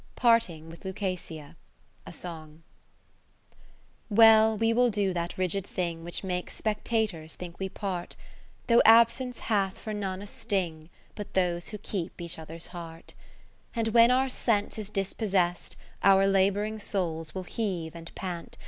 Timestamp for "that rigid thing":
5.13-6.03